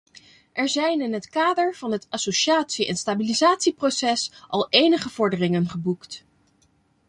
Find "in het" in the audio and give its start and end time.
1.01-1.29